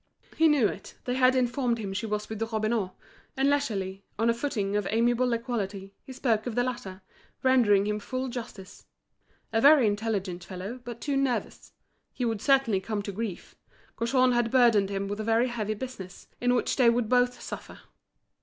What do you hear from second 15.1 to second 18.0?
a very heavy business, in which they would both suffer.